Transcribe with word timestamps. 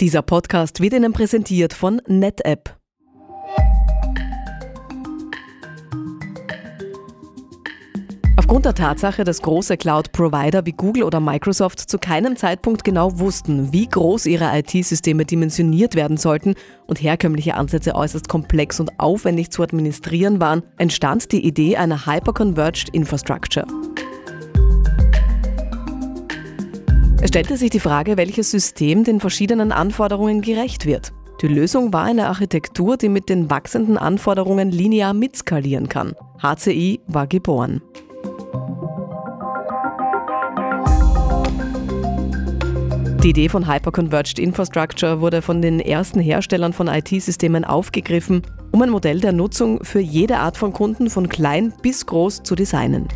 Dieser 0.00 0.22
Podcast 0.22 0.80
wird 0.80 0.94
Ihnen 0.94 1.12
präsentiert 1.12 1.74
von 1.74 2.00
NetApp. 2.06 2.74
Aufgrund 8.38 8.64
der 8.64 8.74
Tatsache, 8.74 9.24
dass 9.24 9.42
große 9.42 9.76
Cloud-Provider 9.76 10.64
wie 10.64 10.72
Google 10.72 11.02
oder 11.02 11.20
Microsoft 11.20 11.80
zu 11.80 11.98
keinem 11.98 12.36
Zeitpunkt 12.36 12.82
genau 12.82 13.18
wussten, 13.18 13.74
wie 13.74 13.86
groß 13.86 14.24
ihre 14.24 14.58
IT-Systeme 14.58 15.26
dimensioniert 15.26 15.94
werden 15.94 16.16
sollten 16.16 16.54
und 16.86 17.02
herkömmliche 17.02 17.54
Ansätze 17.54 17.94
äußerst 17.94 18.26
komplex 18.26 18.80
und 18.80 18.98
aufwendig 18.98 19.50
zu 19.50 19.62
administrieren 19.62 20.40
waren, 20.40 20.62
entstand 20.78 21.30
die 21.30 21.44
Idee 21.46 21.76
einer 21.76 22.06
Hyperconverged 22.06 22.88
Infrastructure. 22.88 23.66
Es 27.22 27.28
stellte 27.28 27.58
sich 27.58 27.68
die 27.68 27.80
Frage, 27.80 28.16
welches 28.16 28.50
System 28.50 29.04
den 29.04 29.20
verschiedenen 29.20 29.72
Anforderungen 29.72 30.40
gerecht 30.40 30.86
wird. 30.86 31.12
Die 31.42 31.48
Lösung 31.48 31.92
war 31.92 32.04
eine 32.04 32.28
Architektur, 32.28 32.96
die 32.96 33.10
mit 33.10 33.28
den 33.28 33.50
wachsenden 33.50 33.98
Anforderungen 33.98 34.70
linear 34.70 35.12
mitskalieren 35.12 35.88
kann. 35.88 36.14
HCI 36.42 37.00
war 37.06 37.26
geboren. 37.26 37.82
Die 43.22 43.28
Idee 43.28 43.50
von 43.50 43.70
Hyperconverged 43.70 44.38
Infrastructure 44.38 45.20
wurde 45.20 45.42
von 45.42 45.60
den 45.60 45.78
ersten 45.78 46.20
Herstellern 46.20 46.72
von 46.72 46.88
IT-Systemen 46.88 47.66
aufgegriffen, 47.66 48.40
um 48.70 48.80
ein 48.80 48.88
Modell 48.88 49.20
der 49.20 49.32
Nutzung 49.32 49.84
für 49.84 50.00
jede 50.00 50.38
Art 50.38 50.56
von 50.56 50.72
Kunden 50.72 51.10
von 51.10 51.28
klein 51.28 51.74
bis 51.82 52.06
groß 52.06 52.44
zu 52.44 52.54
designen. 52.54 53.08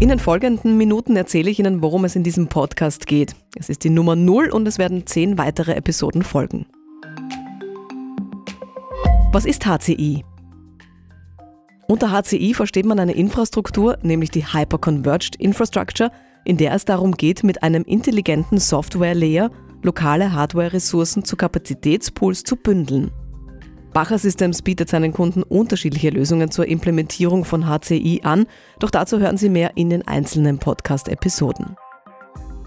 In 0.00 0.08
den 0.08 0.18
folgenden 0.18 0.78
Minuten 0.78 1.14
erzähle 1.14 1.50
ich 1.50 1.58
Ihnen, 1.58 1.82
worum 1.82 2.06
es 2.06 2.16
in 2.16 2.22
diesem 2.22 2.48
Podcast 2.48 3.06
geht. 3.06 3.36
Es 3.54 3.68
ist 3.68 3.84
die 3.84 3.90
Nummer 3.90 4.16
0 4.16 4.48
und 4.48 4.66
es 4.66 4.78
werden 4.78 5.06
zehn 5.06 5.36
weitere 5.36 5.74
Episoden 5.74 6.22
folgen. 6.22 6.64
Was 9.30 9.44
ist 9.44 9.66
HCI? 9.66 10.24
Unter 11.86 12.10
HCI 12.12 12.54
versteht 12.54 12.86
man 12.86 12.98
eine 12.98 13.12
Infrastruktur, 13.12 13.98
nämlich 14.00 14.30
die 14.30 14.46
Hyperconverged 14.46 15.36
Infrastructure, 15.36 16.10
in 16.46 16.56
der 16.56 16.72
es 16.72 16.86
darum 16.86 17.12
geht, 17.12 17.44
mit 17.44 17.62
einem 17.62 17.84
intelligenten 17.84 18.58
Software-Layer 18.58 19.50
lokale 19.82 20.32
Hardware-Ressourcen 20.32 21.26
zu 21.26 21.36
Kapazitätspools 21.36 22.42
zu 22.44 22.56
bündeln. 22.56 23.10
Bacher 23.92 24.18
Systems 24.18 24.62
bietet 24.62 24.88
seinen 24.88 25.12
Kunden 25.12 25.42
unterschiedliche 25.42 26.10
Lösungen 26.10 26.50
zur 26.50 26.66
Implementierung 26.66 27.44
von 27.44 27.66
HCI 27.66 28.20
an, 28.22 28.46
doch 28.78 28.90
dazu 28.90 29.18
hören 29.18 29.36
Sie 29.36 29.48
mehr 29.48 29.76
in 29.76 29.90
den 29.90 30.06
einzelnen 30.06 30.58
Podcast-Episoden. 30.58 31.76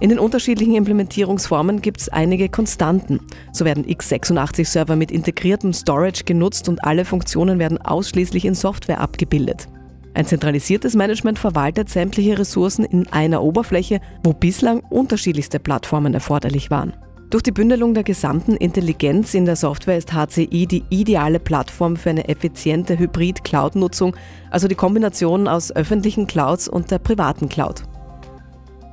In 0.01 0.09
den 0.09 0.19
unterschiedlichen 0.19 0.75
Implementierungsformen 0.75 1.81
gibt 1.81 2.01
es 2.01 2.09
einige 2.09 2.49
Konstanten. 2.49 3.21
So 3.53 3.63
werden 3.63 3.85
x86-Server 3.85 4.97
mit 4.97 5.11
integriertem 5.11 5.71
Storage 5.71 6.25
genutzt 6.25 6.67
und 6.67 6.83
alle 6.83 7.05
Funktionen 7.05 7.57
werden 7.57 7.77
ausschließlich 7.77 8.43
in 8.43 8.53
Software 8.53 8.99
abgebildet. 8.99 9.69
Ein 10.13 10.25
zentralisiertes 10.25 10.93
Management 10.95 11.39
verwaltet 11.39 11.89
sämtliche 11.89 12.37
Ressourcen 12.37 12.83
in 12.83 13.07
einer 13.13 13.41
Oberfläche, 13.41 14.01
wo 14.25 14.33
bislang 14.33 14.81
unterschiedlichste 14.89 15.59
Plattformen 15.59 16.13
erforderlich 16.13 16.69
waren. 16.69 16.93
Durch 17.33 17.41
die 17.41 17.51
Bündelung 17.51 17.95
der 17.95 18.03
gesamten 18.03 18.55
Intelligenz 18.55 19.33
in 19.33 19.45
der 19.45 19.55
Software 19.55 19.97
ist 19.97 20.13
HCI 20.13 20.67
die 20.67 20.83
ideale 20.91 21.39
Plattform 21.39 21.97
für 21.97 22.11
eine 22.11 22.29
effiziente 22.29 22.99
Hybrid-Cloud-Nutzung, 22.99 24.15
also 24.51 24.67
die 24.67 24.75
Kombination 24.75 25.47
aus 25.47 25.75
öffentlichen 25.75 26.27
Clouds 26.27 26.67
und 26.67 26.91
der 26.91 26.99
privaten 26.99 27.49
Cloud. 27.49 27.85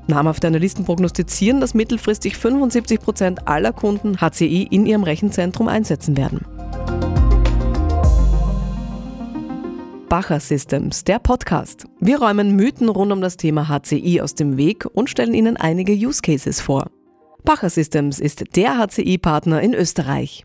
Namhafte 0.07 0.47
Analysten 0.47 0.87
prognostizieren, 0.87 1.61
dass 1.61 1.75
mittelfristig 1.75 2.39
75 2.39 3.01
Prozent 3.01 3.47
aller 3.47 3.75
Kunden 3.75 4.23
HCI 4.23 4.69
in 4.71 4.87
ihrem 4.87 5.03
Rechenzentrum 5.03 5.69
einsetzen 5.69 6.17
werden. 6.17 6.41
Bacher 10.09 10.41
Systems, 10.41 11.05
der 11.05 11.19
Podcast. 11.19 11.84
Wir 12.00 12.19
räumen 12.23 12.56
Mythen 12.56 12.89
rund 12.89 13.12
um 13.12 13.21
das 13.21 13.37
Thema 13.37 13.69
HCI 13.69 14.23
aus 14.23 14.34
dem 14.34 14.56
Weg 14.56 14.87
und 14.95 15.11
stellen 15.11 15.34
Ihnen 15.34 15.59
einige 15.59 15.93
Use 15.93 16.23
Cases 16.23 16.62
vor. 16.62 16.91
Bacher 17.45 17.71
Systems 17.71 18.19
ist 18.19 18.56
der 18.56 18.78
HCI-Partner 18.78 19.61
in 19.61 19.75
Österreich. 19.75 20.45